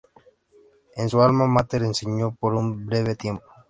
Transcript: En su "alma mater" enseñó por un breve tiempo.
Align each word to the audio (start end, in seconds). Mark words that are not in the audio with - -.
En 0.95 1.09
su 1.09 1.21
"alma 1.21 1.45
mater" 1.45 1.83
enseñó 1.83 2.33
por 2.33 2.55
un 2.55 2.87
breve 2.87 3.13
tiempo. 3.15 3.43